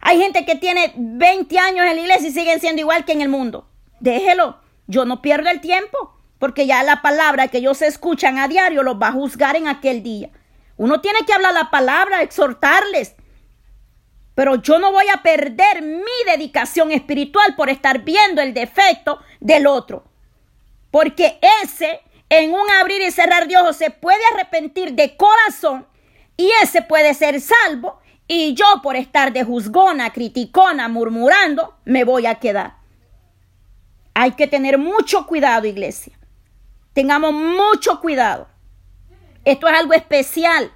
[0.00, 3.20] Hay gente que tiene 20 años en la iglesia y siguen siendo igual que en
[3.20, 3.68] el mundo.
[4.00, 4.60] Déjelo.
[4.90, 9.00] Yo no pierdo el tiempo, porque ya la palabra que ellos escuchan a diario los
[9.00, 10.30] va a juzgar en aquel día.
[10.76, 13.14] Uno tiene que hablar la palabra, exhortarles.
[14.40, 19.66] Pero yo no voy a perder mi dedicación espiritual por estar viendo el defecto del
[19.66, 20.02] otro.
[20.90, 22.00] Porque ese,
[22.30, 25.86] en un abrir y cerrar de ojos, se puede arrepentir de corazón
[26.38, 28.00] y ese puede ser salvo.
[28.26, 32.76] Y yo, por estar de juzgona, criticona, murmurando, me voy a quedar.
[34.14, 36.18] Hay que tener mucho cuidado, iglesia.
[36.94, 38.48] Tengamos mucho cuidado.
[39.44, 40.72] Esto es algo especial.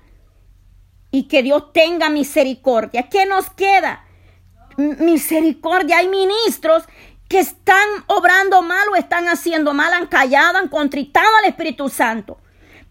[1.14, 3.08] Y que Dios tenga misericordia.
[3.08, 4.04] ¿Qué nos queda?
[4.76, 5.98] Misericordia.
[5.98, 6.82] Hay ministros
[7.28, 12.38] que están obrando mal o están haciendo mal, han callado, han contritado al Espíritu Santo.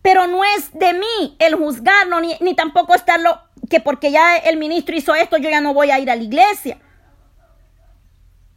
[0.02, 4.56] Pero no es de mí el juzgarlo, ni, ni tampoco estarlo, que porque ya el
[4.56, 6.78] ministro hizo esto, yo ya no voy a ir a la iglesia.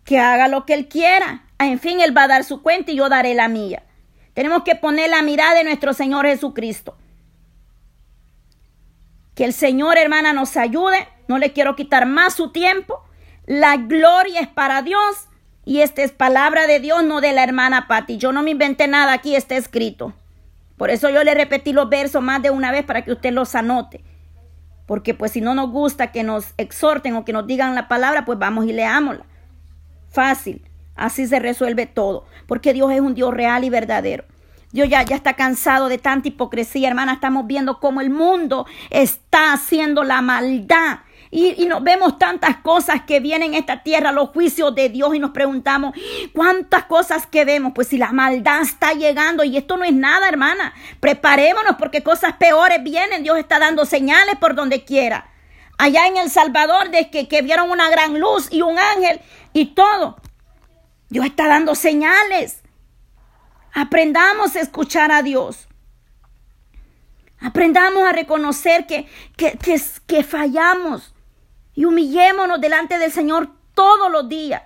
[0.04, 1.42] Que haga lo que él quiera.
[1.58, 3.82] En fin, Él va a dar su cuenta y yo daré la mía.
[4.32, 6.96] Tenemos que poner la mirada de nuestro Señor Jesucristo.
[9.36, 11.06] Que el Señor, hermana, nos ayude.
[11.28, 13.04] No le quiero quitar más su tiempo.
[13.44, 15.28] La gloria es para Dios.
[15.64, 18.16] Y esta es palabra de Dios, no de la hermana Patti.
[18.16, 20.14] Yo no me inventé nada, aquí está escrito.
[20.76, 23.54] Por eso yo le repetí los versos más de una vez para que usted los
[23.54, 24.02] anote.
[24.86, 28.24] Porque pues si no nos gusta que nos exhorten o que nos digan la palabra,
[28.24, 29.24] pues vamos y leámosla.
[30.08, 30.62] Fácil.
[30.94, 34.24] Así se resuelve todo, porque Dios es un Dios real y verdadero.
[34.76, 37.14] Dios ya, ya está cansado de tanta hipocresía, hermana.
[37.14, 40.98] Estamos viendo cómo el mundo está haciendo la maldad.
[41.30, 45.14] Y, y, nos vemos tantas cosas que vienen en esta tierra, los juicios de Dios,
[45.14, 45.94] y nos preguntamos,
[46.34, 47.72] ¿cuántas cosas que vemos?
[47.74, 52.34] Pues si la maldad está llegando, y esto no es nada, hermana, preparémonos porque cosas
[52.34, 53.22] peores vienen.
[53.22, 55.30] Dios está dando señales por donde quiera.
[55.78, 59.22] Allá en El Salvador, de que, que vieron una gran luz y un ángel
[59.54, 60.18] y todo.
[61.08, 62.60] Dios está dando señales.
[63.78, 65.68] Aprendamos a escuchar a Dios.
[67.38, 69.58] Aprendamos a reconocer que, que,
[70.06, 71.14] que, fallamos
[71.74, 74.62] y humillémonos delante del Señor todos los días.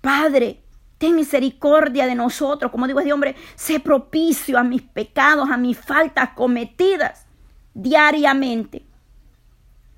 [0.00, 0.64] Padre,
[0.98, 2.72] ten misericordia de nosotros.
[2.72, 7.26] Como digo este hombre, sé propicio a mis pecados, a mis faltas cometidas
[7.74, 8.84] diariamente.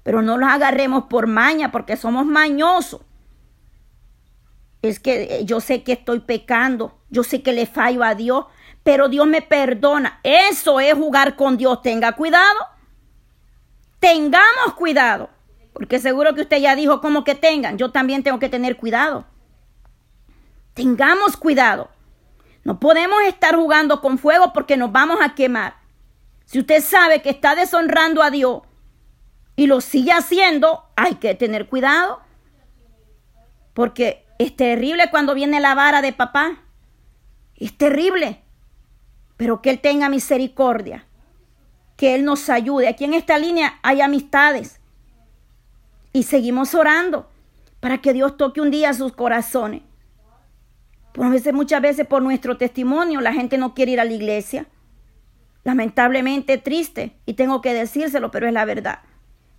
[0.03, 3.00] Pero no los agarremos por maña porque somos mañosos
[4.88, 8.46] es que eh, yo sé que estoy pecando, yo sé que le fallo a Dios,
[8.82, 10.20] pero Dios me perdona.
[10.22, 11.80] Eso es jugar con Dios.
[11.82, 12.58] Tenga cuidado.
[13.98, 15.30] Tengamos cuidado.
[15.72, 17.78] Porque seguro que usted ya dijo como que tengan.
[17.78, 19.24] Yo también tengo que tener cuidado.
[20.74, 21.90] Tengamos cuidado.
[22.62, 25.76] No podemos estar jugando con fuego porque nos vamos a quemar.
[26.44, 28.62] Si usted sabe que está deshonrando a Dios
[29.56, 32.20] y lo sigue haciendo, hay que tener cuidado.
[33.72, 36.59] Porque es terrible cuando viene la vara de papá.
[37.57, 38.42] Es terrible.
[39.38, 41.07] Pero que Él tenga misericordia.
[41.96, 42.88] Que Él nos ayude.
[42.88, 44.80] Aquí en esta línea hay amistades.
[46.12, 47.30] Y seguimos orando
[47.80, 49.80] para que Dios toque un día sus corazones.
[51.12, 54.66] Por muchas veces por nuestro testimonio la gente no quiere ir a la iglesia.
[55.62, 58.98] Lamentablemente triste y tengo que decírselo, pero es la verdad.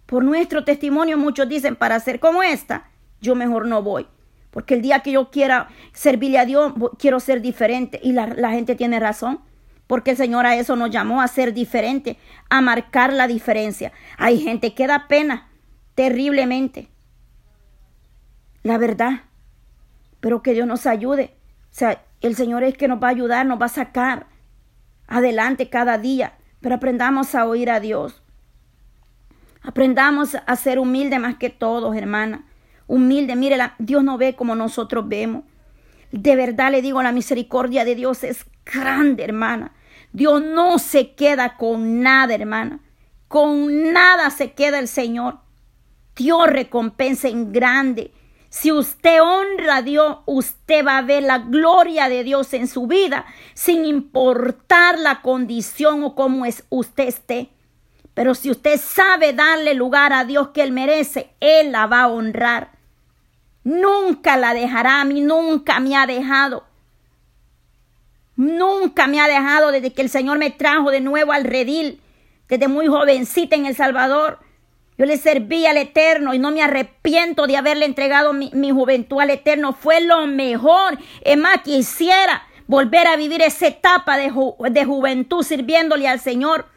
[0.06, 4.08] Por nuestro testimonio muchos dicen, para ser como esta, yo mejor no voy.
[4.56, 8.00] Porque el día que yo quiera servirle a Dios, quiero ser diferente.
[8.02, 9.41] Y la, gente tiene razón.
[9.86, 12.18] Porque el Señor a eso nos llamó a ser diferente,
[12.50, 13.91] a marcar la diferencia.
[14.18, 15.50] Hay gente que da pena
[15.94, 16.88] terriblemente.
[18.63, 19.24] La verdad.
[20.22, 21.36] Pero que Dios nos ayude.
[21.63, 24.28] O sea, el Señor es que nos va a ayudar, nos va a sacar
[25.06, 26.38] adelante cada día.
[26.62, 28.24] Pero aprendamos a oír a Dios.
[29.63, 32.46] Aprendamos a ser humildes más que todos, hermana
[32.88, 33.36] humilde.
[33.36, 35.43] Mire, Dios no ve como nosotros vemos.
[36.12, 39.74] De verdad le digo, la misericordia de Dios es grande, hermana.
[40.14, 42.80] Dios no se queda con nada, hermana.
[43.28, 45.39] Con nada se queda el Señor.
[46.16, 48.12] Dios recompensa en grande.
[48.49, 52.88] Si usted honra a Dios, usted va a ver la gloria de Dios en su
[52.88, 57.49] vida, sin importar la condición o cómo es usted esté.
[58.14, 62.07] Pero si usted sabe darle lugar a Dios que Él merece, Él la va a
[62.07, 62.74] honrar.
[63.66, 66.66] Nunca la dejará a mí, nunca me ha dejado.
[68.36, 71.99] Nunca me ha dejado desde que el Señor me trajo de nuevo al redil,
[72.47, 74.38] desde muy jovencita en El Salvador.
[74.99, 79.32] Yo le serví al Eterno y no me arrepiento de haberle entregado mi, juventud al
[79.32, 79.74] Eterno.
[79.74, 80.99] Fue lo mejor.
[81.22, 86.68] Es más, quisiera volver a vivir esa etapa de, juventud sirviéndole al Señor.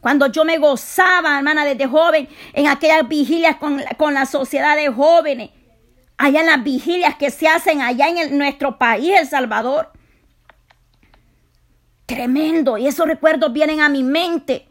[0.00, 4.88] Cuando yo me gozaba, hermana, desde joven, en aquellas vigilias con, con la sociedad de
[4.88, 5.50] jóvenes,
[6.20, 9.90] allá en las vigilias que se hacen allá en nuestro país, El Salvador.
[12.04, 12.76] Tremendo.
[12.76, 14.68] Y esos recuerdos vienen a mi mente.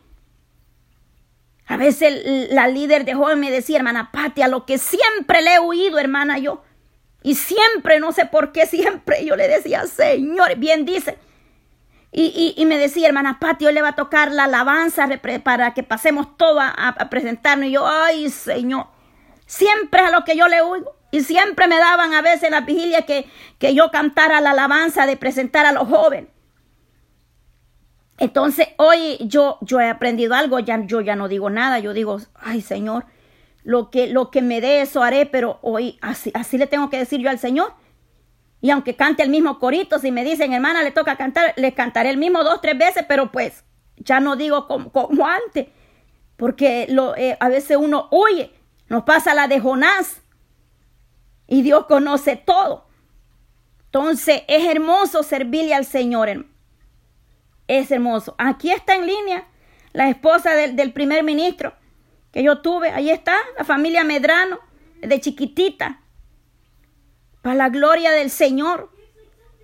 [1.66, 5.60] A veces la líder de joven me decía, hermana Patia, lo que siempre le he
[5.60, 6.64] oído, hermana, yo.
[7.24, 11.18] Y siempre, no sé por qué, siempre yo le decía, Señor, bien dice.
[12.12, 15.08] Y, me decía, hermana Pati, hoy le va a tocar la alabanza
[15.44, 17.70] para que pasemos todo a, presentarnos.
[17.70, 18.88] Y yo, ay, Señor,
[19.48, 20.99] siempre a lo que yo le oigo.
[21.12, 25.06] Y siempre me daban a veces en la vigilia que, que yo cantara la alabanza
[25.06, 26.30] de presentar a los jóvenes.
[28.20, 32.20] Entonces, hoy yo, yo he aprendido algo, ya, yo ya no digo nada, yo digo,
[32.36, 33.06] ay Señor,
[33.64, 36.98] lo que, lo que me dé eso haré, pero hoy así, así le tengo que
[36.98, 37.74] decir yo al Señor.
[38.62, 42.10] Y aunque cante el mismo corito, si me dicen, hermana, le toca cantar, le cantaré
[42.10, 43.64] el mismo dos, tres veces, pero pues
[43.96, 45.68] ya no digo como, como antes,
[46.36, 48.52] porque lo, eh, a veces uno huye,
[48.90, 50.22] nos pasa la de Jonás,
[51.50, 52.86] y Dios conoce todo.
[53.86, 56.46] Entonces es hermoso servirle al Señor,
[57.68, 58.36] es hermoso.
[58.38, 59.48] Aquí está en línea
[59.92, 61.74] la esposa del, primer ministro
[62.32, 62.92] que yo tuve.
[62.92, 64.60] Ahí está la familia Medrano,
[65.02, 66.02] de chiquitita.
[67.42, 68.92] Para la gloria del Señor.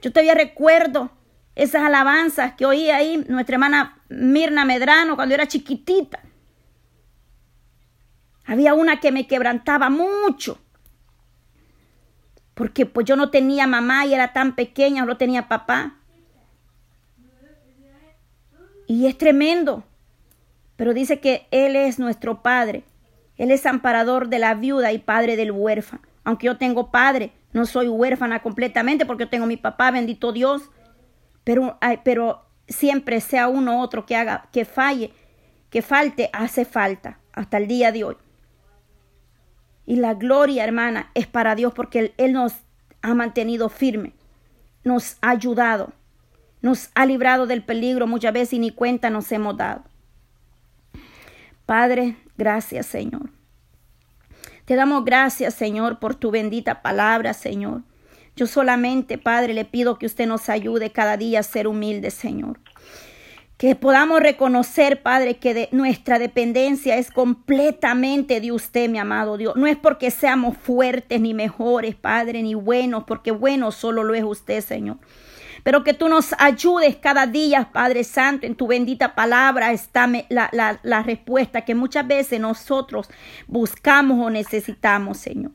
[0.02, 1.12] Yo todavía recuerdo
[1.56, 6.20] esas alabanzas que oía ahí nuestra hermana Mirna Medrano cuando era chiquitita.
[8.46, 10.60] Había una que me quebrantaba mucho.
[12.56, 15.97] Porque pues yo no tenía mamá y era tan pequeña, no tenía papá.
[18.88, 19.84] Y es tremendo.
[20.76, 22.84] Pero dice que Él es nuestro Padre.
[23.38, 26.01] Él es amparador de la viuda y padre del huérfano.
[26.24, 30.70] Aunque yo tengo padre, no soy huérfana completamente porque yo tengo mi papá, bendito Dios.
[31.43, 35.12] Pero, pero siempre sea uno u otro que haga, que falle,
[35.70, 38.18] que falte, hace falta hasta el día de hoy.
[39.86, 42.54] Y la gloria, hermana, es para Dios porque Él, nos
[43.02, 44.14] ha mantenido firme,
[44.84, 45.94] nos ha ayudado
[46.66, 49.84] nos ha librado del peligro muchas veces y ni cuenta nos hemos dado.
[51.68, 53.30] Padre, gracias Señor.
[54.66, 57.84] Te damos gracias Señor por tu bendita palabra Señor.
[58.36, 62.60] Yo solamente, Padre, le pido que usted nos ayude cada día a ser humildes, Señor.
[63.58, 69.56] Que podamos reconocer, Padre, que nuestra dependencia es completamente de usted, mi amado Dios.
[69.56, 74.24] No es porque seamos fuertes ni mejores, Padre, ni buenos, porque bueno solo lo es
[74.24, 74.97] usted, Señor
[75.66, 80.80] pero que tú nos ayudes cada día, Padre Santo, en tu bendita palabra está la,
[80.84, 83.10] la respuesta que muchas veces nosotros
[83.47, 85.53] buscamos o necesitamos, Señor.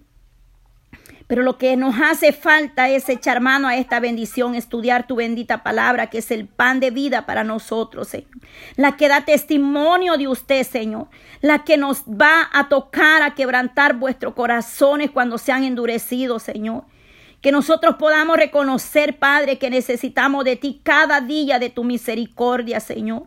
[1.31, 5.63] Pero lo que nos hace falta es echar mano a esta bendición, estudiar tu bendita
[5.63, 8.31] palabra, que es el pan de vida para nosotros, Señor.
[8.75, 11.07] La que da testimonio de usted, Señor.
[11.41, 16.83] La que nos va a tocar, a quebrantar vuestros corazones cuando se han endurecido, Señor.
[17.41, 23.23] Que nosotros podamos reconocer, Padre, que necesitamos de ti cada día de tu misericordia, Señor.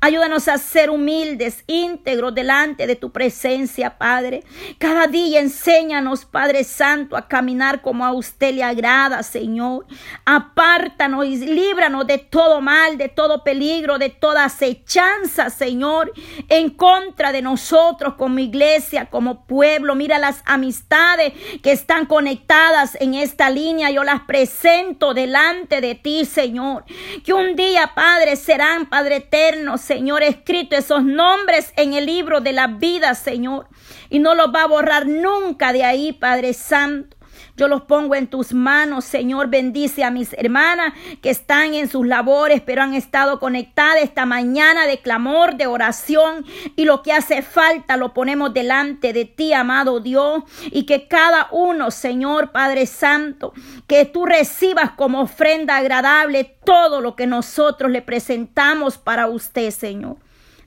[0.00, 4.42] Ayúdanos a ser humildes, íntegros delante de tu presencia, Padre.
[4.78, 9.86] Cada día enséñanos, Padre Santo, a caminar como a usted le agrada, Señor.
[10.24, 16.12] Apártanos y líbranos de todo mal, de todo peligro, de toda acechanza, Señor,
[16.48, 19.94] en contra de nosotros como iglesia, como pueblo.
[19.94, 23.50] Mira las amistades que están conectadas en esta
[23.92, 26.84] yo las presento delante de ti, Señor.
[27.24, 32.52] Que un día, Padre, serán, Padre eterno, Señor, escrito esos nombres en el libro de
[32.52, 33.68] la vida, Señor.
[34.10, 37.17] Y no los va a borrar nunca de ahí, Padre Santo.
[37.56, 39.48] Yo los pongo en tus manos, Señor.
[39.48, 44.86] Bendice a mis hermanas que están en sus labores, pero han estado conectadas esta mañana
[44.86, 46.44] de clamor, de oración.
[46.76, 50.44] Y lo que hace falta lo ponemos delante de ti, amado Dios.
[50.70, 53.52] Y que cada uno, Señor Padre Santo,
[53.86, 60.16] que tú recibas como ofrenda agradable todo lo que nosotros le presentamos para usted, Señor.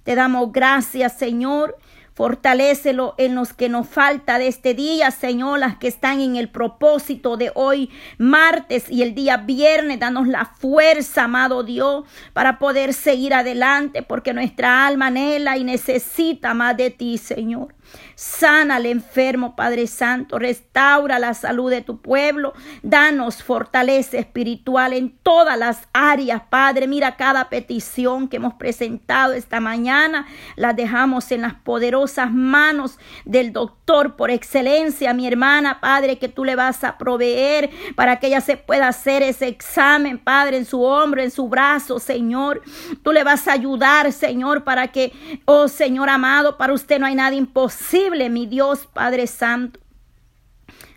[0.03, 1.77] Te damos gracias, Señor.
[2.13, 6.49] Fortalécelo en los que nos falta de este día, Señor, las que están en el
[6.49, 9.99] propósito de hoy, martes y el día viernes.
[9.99, 12.03] Danos la fuerza, amado Dios,
[12.33, 17.73] para poder seguir adelante, porque nuestra alma anhela y necesita más de ti, Señor.
[18.15, 20.39] Sana al enfermo, Padre Santo.
[20.39, 22.53] Restaura la salud de tu pueblo.
[22.83, 26.87] Danos fortaleza espiritual en todas las áreas, Padre.
[26.87, 30.27] Mira cada petición que hemos presentado esta mañana.
[30.55, 36.45] La dejamos en las poderosas manos del doctor por excelencia, mi hermana, Padre, que tú
[36.45, 40.81] le vas a proveer para que ella se pueda hacer ese examen, Padre, en su
[40.81, 42.61] hombro, en su brazo, Señor.
[43.03, 45.11] Tú le vas a ayudar, Señor, para que,
[45.45, 47.80] oh Señor amado, para usted no hay nada imposible,
[48.29, 49.79] mi Dios, Padre Santo.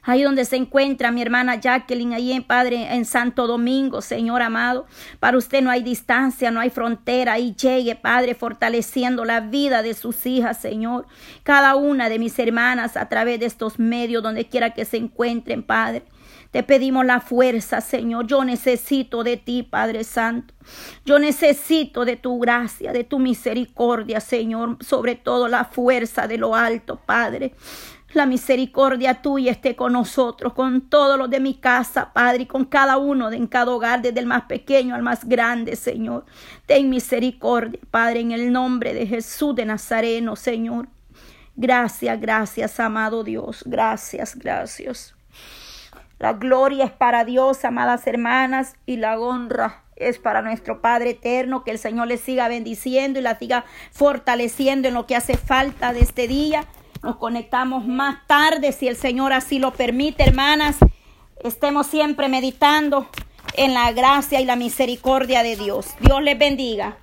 [0.07, 4.87] Ahí donde se encuentra mi hermana Jacqueline, ahí en Padre, en Santo Domingo, Señor amado.
[5.19, 7.33] Para usted no hay distancia, no hay frontera.
[7.33, 11.07] Ahí llegue, Padre, fortaleciendo la vida de sus hijas, Señor.
[11.43, 15.63] Cada una de mis hermanas a través de estos medios, donde quiera que se encuentren,
[15.63, 16.03] Padre.
[16.55, 18.29] Te pedimos la fuerza, Señor.
[18.29, 20.55] Yo necesito de ti, Padre Santo.
[21.05, 24.77] Yo necesito de tu gracia, de tu misericordia, Señor.
[24.81, 27.57] Sobre todo la fuerza de lo alto, Padre.
[28.13, 32.67] La misericordia tuya esté con nosotros, con todos los de mi casa, Padre, y con
[32.67, 36.25] cada uno de en cada hogar, desde el más pequeño al más grande, Señor.
[36.67, 40.87] Ten misericordia, Padre, en el nombre de Jesús de Nazareno, Señor.
[41.57, 43.65] Gracias, gracias, amado Dios.
[43.67, 45.17] Gracias, gracias.
[46.25, 51.65] La gloria es para Dios, amadas hermanas, y la honra es para nuestro Padre eterno.
[51.65, 55.93] Que el Señor les siga bendiciendo y la siga fortaleciendo en lo que hace falta
[55.93, 56.65] de este día.
[57.03, 60.79] Nos conectamos más tarde, si el Señor así lo permite, hermanas.
[61.43, 63.07] Estemos siempre meditando
[63.53, 65.89] en la gracia y la misericordia de Dios.
[66.01, 66.97] Dios les bendiga.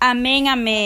[0.00, 0.76] Amén, amén.